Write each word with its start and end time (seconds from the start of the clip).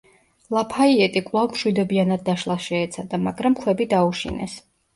ლაფაიეტი 0.57 1.21
კვლავ 1.27 1.45
მშვიდობიანად 1.59 2.25
დაშლას 2.31 2.65
შეეცადა, 2.73 3.23
მაგრამ 3.29 3.61
ქვები 3.63 3.91
დაუშინეს. 3.97 4.61